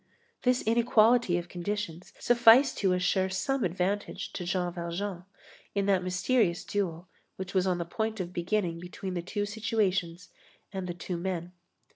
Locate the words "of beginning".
8.19-8.79